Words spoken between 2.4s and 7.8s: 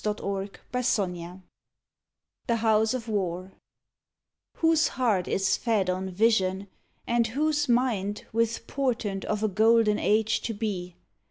THE HOUSE OF WAR Whose heart is fed on vision, and whose